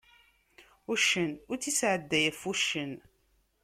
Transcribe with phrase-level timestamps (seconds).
[0.93, 2.93] Uccen ur tt-isɛedday ɣef uccen.